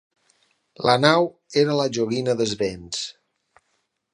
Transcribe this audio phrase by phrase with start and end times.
[0.89, 1.27] La nau
[1.65, 3.05] era la joguina dels vents.